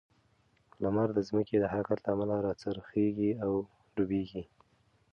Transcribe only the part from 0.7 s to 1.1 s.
لمر